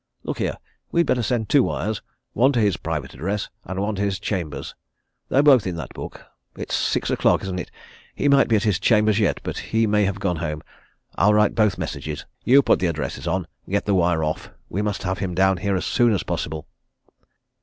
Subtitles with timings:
[0.23, 0.57] Look here!
[0.91, 2.01] we'd better send two wires,
[2.33, 4.73] one to his private address, and one to his chambers.
[5.29, 6.25] They're both in that book.
[6.57, 7.69] It's six o'clock, isn't it?
[8.15, 10.63] he might be at his chambers yet, but he may have gone home.
[11.17, 14.81] I'll write both messages you put the addresses on, and get the wire off we
[14.81, 16.65] must have him down here as soon as possible."